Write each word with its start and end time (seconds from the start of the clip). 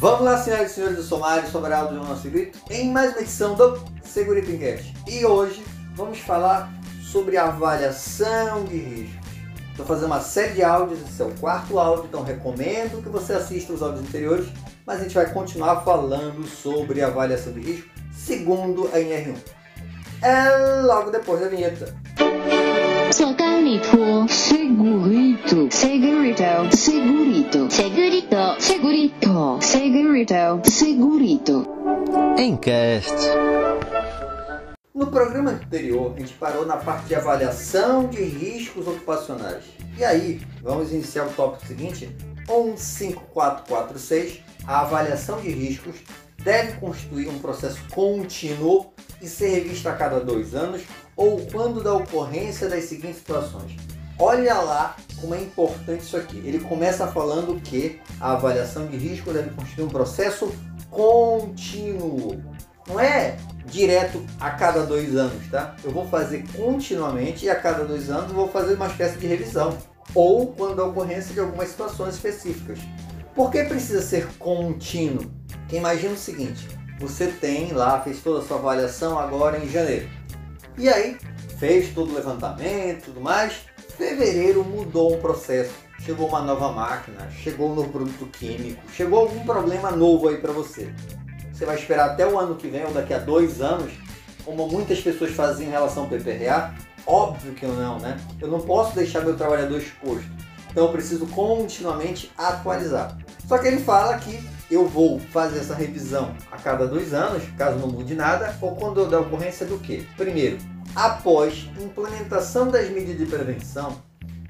Vamos 0.00 0.20
lá, 0.20 0.38
senhoras 0.38 0.70
e 0.70 0.74
senhores, 0.76 0.96
eu 0.96 1.02
sou 1.02 1.18
Mário 1.18 1.50
Sobral 1.50 1.88
do 1.88 1.96
Jornal 1.96 2.16
Segurito, 2.16 2.56
em 2.70 2.92
mais 2.92 3.10
uma 3.10 3.20
edição 3.20 3.56
do 3.56 3.82
Segurito 4.04 4.48
Enquete. 4.48 4.94
E 5.08 5.26
hoje 5.26 5.60
vamos 5.96 6.20
falar 6.20 6.72
sobre 7.02 7.36
avaliação 7.36 8.62
de 8.64 8.76
riscos. 8.76 9.28
Estou 9.72 9.84
fazendo 9.84 10.06
uma 10.06 10.20
série 10.20 10.52
de 10.52 10.62
áudios, 10.62 11.00
esse 11.02 11.20
é 11.20 11.24
o 11.24 11.34
quarto 11.40 11.80
áudio, 11.80 12.04
então 12.04 12.22
recomendo 12.22 13.02
que 13.02 13.08
você 13.08 13.32
assista 13.32 13.72
os 13.72 13.82
áudios 13.82 14.02
anteriores, 14.02 14.46
mas 14.86 15.00
a 15.00 15.02
gente 15.02 15.16
vai 15.16 15.32
continuar 15.32 15.80
falando 15.80 16.46
sobre 16.46 17.02
avaliação 17.02 17.52
de 17.52 17.60
risco 17.60 17.88
segundo 18.12 18.86
a 18.92 18.98
NR1. 18.98 19.36
É 20.22 20.82
logo 20.82 21.10
depois 21.10 21.40
da 21.40 21.48
vinheta. 21.48 21.92
Segurito, 23.10 24.28
segurito, 24.28 25.68
segurito, 25.70 26.76
segurito, 26.76 27.67
segurito, 28.68 29.58
segurito, 29.62 30.70
segurito. 30.70 31.66
Encast. 32.36 33.14
No 34.94 35.06
programa 35.06 35.52
anterior, 35.52 36.12
a 36.14 36.20
gente 36.20 36.34
parou 36.34 36.66
na 36.66 36.76
parte 36.76 37.06
de 37.06 37.14
avaliação 37.14 38.08
de 38.08 38.22
riscos 38.22 38.86
ocupacionais. 38.86 39.64
E 39.96 40.04
aí, 40.04 40.42
vamos 40.62 40.92
iniciar 40.92 41.24
o 41.24 41.30
tópico 41.30 41.66
seguinte, 41.66 42.14
15446, 42.46 44.42
a 44.66 44.80
avaliação 44.80 45.40
de 45.40 45.48
riscos 45.48 45.96
deve 46.44 46.74
constituir 46.78 47.26
um 47.28 47.38
processo 47.38 47.80
contínuo 47.90 48.92
e 49.22 49.26
ser 49.26 49.48
revista 49.48 49.92
a 49.92 49.96
cada 49.96 50.20
dois 50.20 50.54
anos 50.54 50.82
ou 51.16 51.40
quando 51.46 51.82
da 51.82 51.94
ocorrência 51.94 52.68
das 52.68 52.84
seguintes 52.84 53.16
situações. 53.16 53.97
Olha 54.18 54.54
lá 54.54 54.96
como 55.20 55.34
é 55.34 55.40
importante 55.40 56.02
isso 56.02 56.16
aqui. 56.16 56.38
Ele 56.44 56.60
começa 56.60 57.06
falando 57.06 57.60
que 57.60 58.00
a 58.20 58.32
avaliação 58.32 58.86
de 58.86 58.96
risco 58.96 59.32
deve 59.32 59.50
constituir 59.50 59.84
um 59.84 59.88
processo 59.88 60.52
contínuo. 60.90 62.42
Não 62.88 62.98
é 62.98 63.36
direto 63.66 64.24
a 64.40 64.50
cada 64.50 64.84
dois 64.84 65.14
anos, 65.14 65.46
tá? 65.50 65.76
Eu 65.84 65.90
vou 65.90 66.08
fazer 66.08 66.44
continuamente 66.56 67.44
e 67.44 67.50
a 67.50 67.56
cada 67.56 67.84
dois 67.84 68.10
anos 68.10 68.32
vou 68.32 68.48
fazer 68.48 68.74
uma 68.74 68.86
espécie 68.86 69.18
de 69.18 69.26
revisão. 69.26 69.76
Ou 70.14 70.48
quando 70.48 70.76
da 70.76 70.84
ocorrência 70.84 71.34
de 71.34 71.40
algumas 71.40 71.68
situações 71.68 72.14
específicas. 72.14 72.78
Por 73.34 73.50
que 73.50 73.62
precisa 73.64 74.02
ser 74.02 74.26
contínuo? 74.38 75.30
Porque 75.60 75.76
imagina 75.76 76.14
o 76.14 76.18
seguinte, 76.18 76.66
você 76.98 77.26
tem 77.26 77.72
lá, 77.72 78.00
fez 78.00 78.20
toda 78.20 78.42
a 78.42 78.46
sua 78.46 78.56
avaliação 78.56 79.18
agora 79.18 79.62
em 79.62 79.68
janeiro. 79.68 80.08
E 80.78 80.88
aí, 80.88 81.18
fez 81.58 81.92
todo 81.92 82.10
o 82.10 82.14
levantamento 82.14 83.00
e 83.00 83.02
tudo 83.02 83.20
mais. 83.20 83.66
Fevereiro 83.98 84.62
mudou 84.62 85.16
um 85.16 85.20
processo. 85.20 85.74
Chegou 85.98 86.28
uma 86.28 86.40
nova 86.40 86.70
máquina, 86.70 87.28
chegou 87.32 87.72
um 87.72 87.74
novo 87.74 87.90
produto 87.90 88.26
químico, 88.26 88.80
chegou 88.92 89.18
algum 89.18 89.44
problema 89.44 89.90
novo 89.90 90.28
aí 90.28 90.36
para 90.36 90.52
você. 90.52 90.94
Você 91.52 91.66
vai 91.66 91.74
esperar 91.74 92.10
até 92.10 92.24
o 92.24 92.38
ano 92.38 92.54
que 92.54 92.68
vem 92.68 92.84
ou 92.84 92.92
daqui 92.92 93.12
a 93.12 93.18
dois 93.18 93.60
anos, 93.60 93.90
como 94.44 94.68
muitas 94.68 95.00
pessoas 95.00 95.32
faziam 95.32 95.68
em 95.68 95.72
relação 95.72 96.04
ao 96.04 96.08
PPRA? 96.08 96.72
Óbvio 97.04 97.52
que 97.54 97.66
não, 97.66 97.98
né? 97.98 98.16
Eu 98.40 98.46
não 98.46 98.60
posso 98.60 98.94
deixar 98.94 99.22
meu 99.22 99.36
trabalhador 99.36 99.78
exposto. 99.78 100.30
Então 100.70 100.86
eu 100.86 100.92
preciso 100.92 101.26
continuamente 101.26 102.30
atualizar. 102.38 103.18
Só 103.48 103.58
que 103.58 103.66
ele 103.66 103.80
fala 103.80 104.16
que 104.18 104.38
eu 104.70 104.86
vou 104.86 105.18
fazer 105.18 105.60
essa 105.60 105.74
revisão 105.74 106.36
a 106.50 106.56
cada 106.56 106.86
dois 106.86 107.14
anos, 107.14 107.42
caso 107.56 107.78
não 107.78 107.88
mude 107.88 108.14
nada, 108.14 108.56
ou 108.60 108.76
quando 108.76 109.06
da 109.06 109.20
ocorrência 109.20 109.66
do 109.66 109.78
que? 109.78 110.06
Primeiro, 110.16 110.58
após 110.94 111.68
implementação 111.80 112.70
das 112.70 112.88
medidas 112.90 113.18
de 113.18 113.26
prevenção 113.26 114.02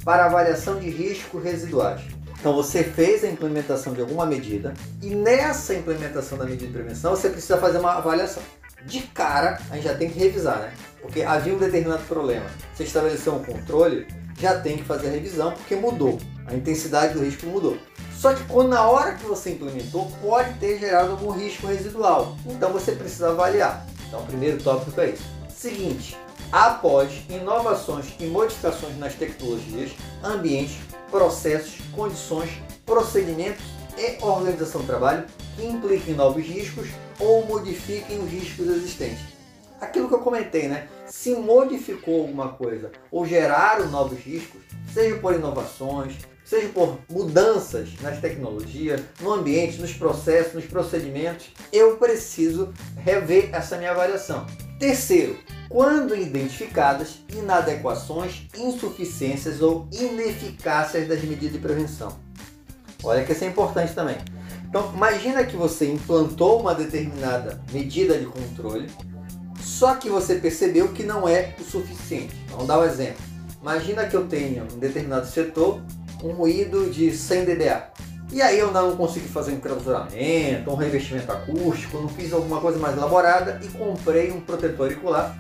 para 0.05 0.27
avaliação 0.27 0.79
de 0.79 0.89
riscos 0.91 1.43
residuais. 1.43 2.01
Então 2.39 2.55
você 2.55 2.85
fez 2.85 3.25
a 3.25 3.29
implementação 3.29 3.93
de 3.93 4.01
alguma 4.01 4.25
medida 4.25 4.73
e 5.03 5.15
nessa 5.15 5.75
implementação 5.75 6.39
da 6.39 6.45
medida 6.45 6.67
de 6.67 6.73
prevenção 6.73 7.11
você 7.15 7.29
precisa 7.29 7.59
fazer 7.59 7.79
uma 7.79 7.95
avaliação. 7.95 8.43
De 8.87 9.01
cara, 9.01 9.59
a 9.71 9.75
gente 9.75 9.85
já 9.85 9.95
tem 9.95 10.09
que 10.09 10.19
revisar, 10.19 10.61
né? 10.61 10.73
Porque 11.03 11.23
havia 11.23 11.53
um 11.53 11.59
determinado 11.59 12.05
problema. 12.05 12.47
Você 12.73 12.85
estabeleceu 12.85 13.35
um 13.35 13.43
controle, 13.43 14.07
já 14.39 14.61
tem 14.61 14.77
que 14.77 14.85
fazer 14.85 15.09
a 15.09 15.11
revisão 15.11 15.53
porque 15.53 15.75
mudou. 15.75 16.17
A 16.47 16.55
intensidade 16.55 17.15
do 17.15 17.25
risco 17.25 17.47
mudou. 17.47 17.77
Só 18.19 18.35
que 18.35 18.43
quando 18.45 18.71
na 18.71 18.83
hora 18.83 19.15
que 19.15 19.25
você 19.25 19.53
implementou, 19.53 20.11
pode 20.21 20.53
ter 20.59 20.81
gerado 20.81 21.13
algum 21.13 21.31
risco 21.31 21.69
residual. 21.69 22.37
Então 22.47 22.73
você 22.73 22.91
precisa 22.91 23.31
avaliar. 23.31 23.87
Então 24.09 24.21
o 24.21 24.27
primeiro 24.27 24.61
tópico 24.61 25.01
é 25.01 25.11
isso. 25.11 25.23
Seguinte, 25.49 26.17
após 26.51 27.13
inovações 27.31 28.07
e 28.19 28.27
modificações 28.27 28.99
nas 28.99 29.15
tecnologias, 29.15 29.93
ambientes, 30.25 30.79
processos, 31.13 31.77
condições, 31.95 32.51
procedimentos 32.85 33.65
e 33.97 34.19
organização 34.21 34.81
do 34.81 34.87
trabalho 34.89 35.25
que 35.55 35.65
impliquem 35.65 36.15
novos 36.15 36.45
riscos 36.45 36.89
ou 37.21 37.47
modifiquem 37.47 38.19
os 38.19 38.29
riscos 38.29 38.67
existentes. 38.67 39.25
Aquilo 39.81 40.09
que 40.09 40.15
eu 40.15 40.21
comentei, 40.21 40.67
né? 40.67 40.89
Se 41.07 41.37
modificou 41.37 42.23
alguma 42.23 42.49
coisa 42.49 42.91
ou 43.13 43.25
geraram 43.25 43.89
novos 43.89 44.19
riscos, 44.19 44.61
seja 44.93 45.17
por 45.19 45.35
inovações, 45.35 46.17
seja 46.49 46.69
por 46.71 46.99
mudanças 47.11 47.91
nas 48.01 48.21
tecnologias, 48.21 49.03
no 49.21 49.35
ambiente, 49.35 49.79
nos 49.79 49.93
processos, 49.93 50.55
nos 50.55 50.65
procedimentos, 50.65 51.51
eu 51.71 51.99
preciso 51.99 52.73
rever 52.97 53.51
essa 53.53 53.77
minha 53.77 53.91
avaliação. 53.91 54.47
Terceiro, 54.79 55.37
quando 55.69 56.17
identificadas 56.17 57.19
inadequações, 57.37 58.47
insuficiências 58.57 59.61
ou 59.61 59.87
ineficácias 59.93 61.07
das 61.07 61.23
medidas 61.23 61.53
de 61.53 61.59
prevenção. 61.59 62.19
Olha 63.03 63.25
que 63.25 63.33
isso 63.33 63.45
é 63.45 63.49
importante 63.49 63.95
também. 63.95 64.17
Então, 64.67 64.91
imagina 64.95 65.45
que 65.45 65.57
você 65.57 65.91
implantou 65.91 66.61
uma 66.61 66.75
determinada 66.75 67.61
medida 67.73 68.17
de 68.17 68.25
controle, 68.25 68.91
só 69.61 69.97
que 69.97 70.09
você 70.09 70.37
percebeu 70.37 70.89
que 70.89 71.03
não 71.03 71.29
é 71.29 71.55
o 71.61 71.63
suficiente. 71.63 72.35
Vamos 72.49 72.67
dar 72.67 72.79
um 72.79 72.85
exemplo. 72.85 73.23
Imagina 73.61 74.07
que 74.07 74.17
eu 74.17 74.27
tenho 74.27 74.65
um 74.65 74.79
determinado 74.79 75.27
setor 75.27 75.83
um 76.23 76.33
ruído 76.33 76.91
de 76.91 77.11
100 77.13 77.45
dBA. 77.45 77.89
E 78.31 78.43
aí 78.43 78.59
eu 78.59 78.71
não 78.71 78.95
consegui 78.95 79.29
fazer 79.29 79.53
um 79.53 79.55
enclausuramento, 79.55 80.71
um 80.71 80.75
revestimento 80.75 81.33
acústico, 81.33 81.99
não 81.99 82.09
fiz 82.09 82.33
alguma 82.33 82.61
coisa 82.61 82.79
mais 82.79 82.97
elaborada 82.97 83.59
e 83.65 83.69
comprei 83.69 84.31
um 84.31 84.41
protetor 84.41 84.87
auricular. 84.87 85.37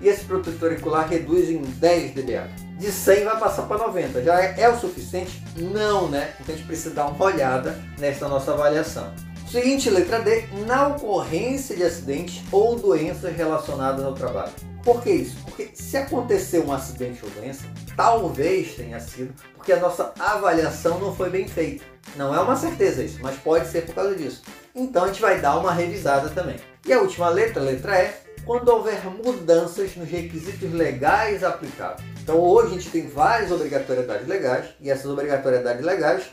E 0.00 0.08
esse 0.08 0.24
protetor 0.26 0.70
auricular 0.70 1.08
reduz 1.08 1.48
em 1.48 1.62
10 1.62 2.12
dBA. 2.14 2.48
De 2.78 2.92
100 2.92 3.24
vai 3.24 3.40
passar 3.40 3.62
para 3.62 3.78
90. 3.78 4.22
Já 4.22 4.42
é, 4.42 4.54
é 4.60 4.68
o 4.68 4.78
suficiente? 4.78 5.42
Não, 5.56 6.08
né? 6.08 6.34
Então 6.38 6.54
a 6.54 6.58
gente 6.58 6.66
precisa 6.66 6.94
dar 6.94 7.06
uma 7.06 7.24
olhada 7.24 7.78
nesta 7.98 8.28
nossa 8.28 8.52
avaliação. 8.52 9.10
Seguinte, 9.50 9.88
letra 9.88 10.18
D, 10.18 10.44
na 10.66 10.88
ocorrência 10.88 11.74
de 11.74 11.84
acidentes 11.84 12.42
ou 12.52 12.76
doenças 12.76 13.34
relacionadas 13.34 14.04
ao 14.04 14.12
trabalho. 14.12 14.52
Por 14.82 15.02
que 15.02 15.10
isso? 15.10 15.36
Porque 15.44 15.70
se 15.72 15.96
acontecer 15.96 16.58
um 16.58 16.72
acidente 16.72 17.24
ou 17.24 17.30
doença, 17.30 17.64
talvez 17.96 18.74
tenha 18.74 19.00
sido 19.00 19.34
porque 19.54 19.72
a 19.72 19.80
nossa 19.80 20.12
avaliação 20.18 21.00
não 21.00 21.14
foi 21.14 21.30
bem 21.30 21.48
feita. 21.48 21.84
Não 22.14 22.34
é 22.34 22.40
uma 22.40 22.54
certeza 22.54 23.02
isso, 23.02 23.18
mas 23.20 23.36
pode 23.36 23.66
ser 23.68 23.86
por 23.86 23.94
causa 23.94 24.14
disso. 24.14 24.42
Então 24.74 25.04
a 25.04 25.06
gente 25.08 25.20
vai 25.20 25.40
dar 25.40 25.58
uma 25.58 25.72
revisada 25.72 26.28
também. 26.28 26.56
E 26.86 26.92
a 26.92 27.00
última 27.00 27.28
letra, 27.28 27.62
letra 27.62 28.04
E, 28.04 28.12
quando 28.44 28.68
houver 28.68 29.04
mudanças 29.06 29.96
nos 29.96 30.08
requisitos 30.08 30.72
legais 30.72 31.42
aplicados. 31.42 32.04
Então 32.22 32.38
hoje 32.38 32.68
a 32.68 32.72
gente 32.74 32.90
tem 32.90 33.08
várias 33.08 33.50
obrigatoriedades 33.50 34.28
legais 34.28 34.66
e 34.80 34.90
essas 34.90 35.06
obrigatoriedades 35.06 35.84
legais 35.84 36.24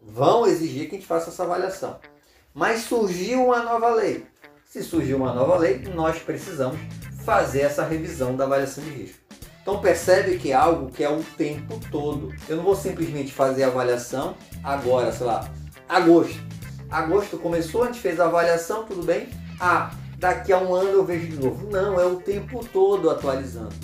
vão 0.00 0.46
exigir 0.46 0.88
que 0.88 0.94
a 0.96 0.98
gente 0.98 1.08
faça 1.08 1.30
essa 1.30 1.42
avaliação. 1.42 1.98
Mas 2.54 2.82
surgiu 2.82 3.46
uma 3.46 3.62
nova 3.62 3.90
lei. 3.90 4.26
Se 4.64 4.82
surgiu 4.82 5.16
uma 5.16 5.32
nova 5.32 5.56
lei, 5.56 5.78
nós 5.94 6.18
precisamos 6.18 6.78
fazer 7.24 7.62
essa 7.62 7.84
revisão 7.84 8.36
da 8.36 8.44
avaliação 8.44 8.84
de 8.84 8.90
risco. 8.90 9.27
Então 9.68 9.82
percebe 9.82 10.38
que 10.38 10.50
é 10.50 10.54
algo 10.54 10.90
que 10.90 11.04
é 11.04 11.10
o 11.10 11.22
tempo 11.36 11.78
todo. 11.90 12.34
Eu 12.48 12.56
não 12.56 12.64
vou 12.64 12.74
simplesmente 12.74 13.30
fazer 13.30 13.64
a 13.64 13.66
avaliação 13.66 14.34
agora, 14.64 15.12
sei 15.12 15.26
lá, 15.26 15.46
agosto. 15.86 16.40
Agosto 16.90 17.36
começou, 17.36 17.82
a 17.82 17.86
gente 17.88 18.00
fez 18.00 18.18
a 18.18 18.24
avaliação, 18.24 18.84
tudo 18.84 19.02
bem? 19.02 19.28
Ah, 19.60 19.90
daqui 20.16 20.54
a 20.54 20.58
um 20.58 20.74
ano 20.74 20.88
eu 20.88 21.04
vejo 21.04 21.26
de 21.26 21.36
novo. 21.36 21.68
Não, 21.70 22.00
é 22.00 22.06
o 22.06 22.16
tempo 22.16 22.66
todo 22.72 23.10
atualizando. 23.10 23.74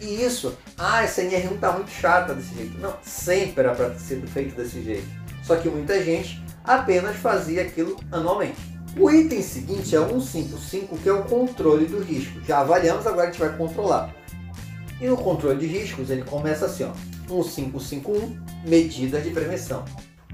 E 0.00 0.24
isso, 0.24 0.56
ah, 0.78 1.04
essa 1.04 1.20
NR1 1.20 1.60
tá 1.60 1.72
muito 1.72 1.90
chata 1.90 2.32
desse 2.32 2.54
jeito. 2.54 2.78
Não, 2.78 2.94
sempre 3.02 3.64
era 3.64 3.74
para 3.74 3.94
ser 3.98 4.22
feito 4.22 4.56
desse 4.56 4.82
jeito. 4.82 5.06
Só 5.42 5.56
que 5.56 5.68
muita 5.68 6.02
gente 6.02 6.42
apenas 6.64 7.16
fazia 7.16 7.60
aquilo 7.60 8.00
anualmente. 8.10 8.56
O 8.98 9.10
item 9.10 9.42
seguinte 9.42 9.94
é 9.94 10.00
155, 10.00 10.96
que 10.96 11.08
é 11.10 11.12
o 11.12 11.24
controle 11.24 11.84
do 11.84 12.00
risco. 12.00 12.40
Já 12.46 12.60
avaliamos, 12.60 13.06
agora 13.06 13.28
a 13.28 13.30
gente 13.30 13.40
vai 13.40 13.54
controlar. 13.54 14.10
E 15.00 15.06
no 15.06 15.16
controle 15.16 15.58
de 15.58 15.66
riscos 15.66 16.10
ele 16.10 16.22
começa 16.22 16.66
assim, 16.66 16.84
ó, 16.84 16.92
1551, 17.28 18.40
medidas 18.66 19.22
de 19.22 19.30
prevenção. 19.30 19.84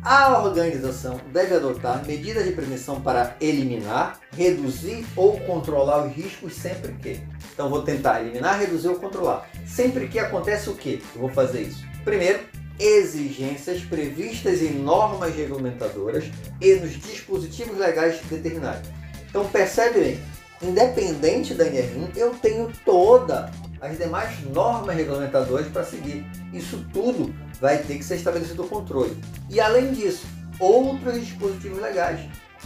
A 0.03 0.43
organização 0.43 1.21
deve 1.31 1.55
adotar 1.55 2.07
medidas 2.07 2.45
de 2.45 2.53
prevenção 2.53 3.03
para 3.03 3.37
eliminar, 3.39 4.19
reduzir 4.35 5.05
ou 5.15 5.39
controlar 5.41 6.07
os 6.07 6.15
riscos 6.15 6.55
sempre 6.55 6.93
que. 6.95 7.21
Então 7.53 7.69
vou 7.69 7.83
tentar 7.83 8.23
eliminar, 8.23 8.59
reduzir 8.59 8.89
ou 8.89 8.95
controlar. 8.97 9.47
Sempre 9.67 10.09
que 10.09 10.19
acontece 10.19 10.71
o 10.71 10.75
que? 10.75 11.03
Eu 11.15 11.21
vou 11.21 11.31
fazer 11.31 11.63
isso. 11.63 11.85
Primeiro, 12.03 12.41
exigências 12.79 13.83
previstas 13.83 14.63
em 14.63 14.73
normas 14.73 15.35
regulamentadoras 15.35 16.25
e 16.63 16.75
nos 16.77 16.93
dispositivos 16.93 17.77
legais 17.77 18.19
determinados. 18.31 18.89
Então 19.29 19.47
percebe 19.49 20.01
bem, 20.01 20.21
independente 20.63 21.53
da 21.53 21.67
NR1, 21.67 22.17
eu 22.17 22.31
tenho 22.37 22.73
toda 22.87 23.53
as 23.81 23.97
demais 23.97 24.41
normas 24.53 24.95
regulamentadoras 24.95 25.67
para 25.69 25.85
seguir. 25.85 26.25
Isso 26.53 26.85
tudo 26.93 27.35
vai 27.61 27.79
ter 27.79 27.99
que 27.99 28.05
ser 28.05 28.17
estabelecido 28.17 28.63
o 28.63 28.69
controle. 28.69 29.17
E 29.49 29.61
além 29.61 29.93
disso, 29.93 30.27
outros 30.59 31.21
dispositivos 31.21 31.81
legais. 31.81 32.21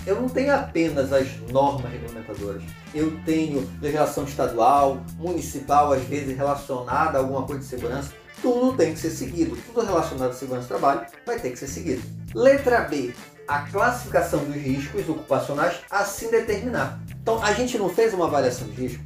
Eu 0.04 0.20
não 0.20 0.28
tenho 0.28 0.54
apenas 0.54 1.12
as 1.12 1.38
normas 1.50 1.90
regulamentadoras. 1.90 2.62
Eu 2.92 3.18
tenho 3.24 3.68
legislação 3.80 4.24
estadual, 4.24 5.00
municipal, 5.16 5.92
às 5.92 6.02
vezes 6.02 6.36
relacionada 6.36 7.16
a 7.16 7.20
alguma 7.20 7.46
coisa 7.46 7.62
de 7.62 7.68
segurança. 7.68 8.12
Tudo 8.42 8.76
tem 8.76 8.92
que 8.92 8.98
ser 8.98 9.10
seguido. 9.10 9.56
Tudo 9.72 9.86
relacionado 9.86 10.30
à 10.30 10.34
segurança 10.34 10.66
do 10.66 10.68
trabalho 10.68 11.06
vai 11.24 11.38
ter 11.38 11.50
que 11.50 11.58
ser 11.58 11.68
seguido. 11.68 12.02
Letra 12.34 12.80
B. 12.82 13.14
A 13.46 13.60
classificação 13.60 14.42
dos 14.44 14.56
riscos 14.56 15.08
ocupacionais 15.08 15.76
assim 15.90 16.30
determinar. 16.30 16.98
Então, 17.22 17.42
a 17.42 17.52
gente 17.52 17.78
não 17.78 17.88
fez 17.88 18.12
uma 18.12 18.26
avaliação 18.26 18.66
de 18.68 18.82
risco. 18.82 19.04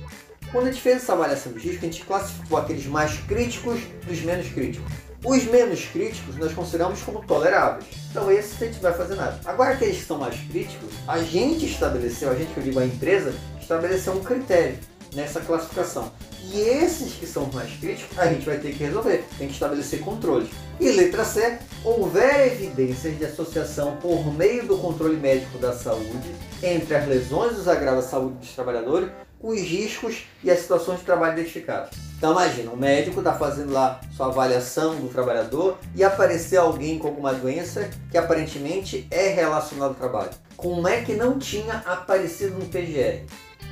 Quando 0.50 0.69
a 0.69 0.71
gente 0.71 0.81
fez 0.81 0.97
essa 0.97 1.12
avaliação 1.12 1.53
de 1.53 1.59
risco, 1.59 1.85
a 1.85 1.91
gente 1.91 2.05
classificou 2.05 2.59
aqueles 2.59 2.87
mais 2.87 3.19
críticos 3.21 3.81
dos 4.06 4.21
menos 4.23 4.49
críticos. 4.49 4.91
Os 5.23 5.45
menos 5.45 5.85
críticos 5.85 6.37
nós 6.37 6.55
consideramos 6.55 7.03
como 7.03 7.23
toleráveis. 7.27 7.85
Então 8.11 8.31
esses 8.31 8.61
a 8.62 8.65
gente 8.65 8.81
vai 8.81 8.95
fazer 8.95 9.17
nada. 9.17 9.39
Agora 9.45 9.75
aqueles 9.75 9.99
que 9.99 10.05
são 10.05 10.19
mais 10.19 10.41
críticos, 10.49 10.91
a 11.06 11.19
gente 11.19 11.67
estabeleceu, 11.67 12.31
a 12.31 12.35
gente 12.35 12.53
que 12.55 12.61
eu 12.61 12.65
digo 12.65 12.79
a 12.79 12.87
empresa, 12.87 13.35
estabeleceu 13.61 14.15
um 14.15 14.21
critério 14.21 14.79
nessa 15.15 15.41
classificação. 15.41 16.11
E 16.51 16.61
esses 16.61 17.12
que 17.15 17.27
são 17.27 17.51
mais 17.53 17.71
críticos, 17.79 18.19
a 18.19 18.27
gente 18.27 18.47
vai 18.47 18.56
ter 18.56 18.73
que 18.73 18.85
resolver, 18.85 19.25
tem 19.37 19.49
que 19.49 19.55
estabelecer 19.55 20.01
controles. 20.01 20.49
E 20.81 20.91
letra 20.93 21.25
C, 21.25 21.59
houver 21.85 22.47
evidências 22.47 23.19
de 23.19 23.25
associação 23.25 23.97
por 23.97 24.33
meio 24.33 24.67
do 24.67 24.79
controle 24.79 25.17
médico 25.17 25.59
da 25.59 25.73
saúde 25.73 26.35
entre 26.62 26.94
as 26.94 27.06
lesões 27.06 27.56
e 27.56 27.61
os 27.61 27.69
agravos 27.69 28.06
à 28.06 28.09
saúde 28.09 28.37
dos 28.37 28.53
trabalhadores, 28.53 29.11
os 29.40 29.61
riscos 29.61 30.25
e 30.43 30.50
as 30.50 30.61
situações 30.61 31.00
de 31.00 31.05
trabalho 31.05 31.38
identificadas. 31.38 31.90
Então 32.17 32.32
imagina, 32.32 32.73
o 32.73 32.76
médico 32.76 33.20
está 33.20 33.32
fazendo 33.32 33.73
lá 33.73 34.00
sua 34.17 34.26
avaliação 34.26 34.96
do 34.96 35.08
trabalhador 35.08 35.79
e 35.94 36.02
aparecer 36.02 36.56
alguém 36.56 36.99
com 36.99 37.08
alguma 37.08 37.32
doença 37.32 37.88
que 38.11 38.19
aparentemente 38.19 39.06
é 39.11 39.29
relacionada 39.29 39.90
ao 39.90 39.94
trabalho. 39.94 40.31
Como 40.56 40.88
é 40.88 41.02
que 41.02 41.14
não 41.14 41.38
tinha 41.38 41.75
aparecido 41.87 42.58
no 42.58 42.67
PGR? 42.67 43.25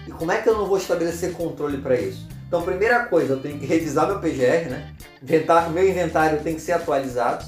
E 0.06 0.12
como 0.12 0.30
é 0.30 0.40
que 0.40 0.48
eu 0.48 0.56
não 0.56 0.66
vou 0.66 0.78
estabelecer 0.78 1.32
controle 1.32 1.78
para 1.78 1.96
isso? 1.96 2.28
Então, 2.46 2.62
primeira 2.62 3.04
coisa, 3.06 3.32
eu 3.32 3.40
tenho 3.40 3.58
que 3.58 3.66
revisar 3.66 4.06
meu 4.06 4.20
PGR, 4.20 4.70
né? 4.70 4.94
Inventar, 5.20 5.68
meu 5.70 5.86
inventário 5.86 6.40
tem 6.40 6.54
que 6.54 6.60
ser 6.60 6.72
atualizado. 6.72 7.44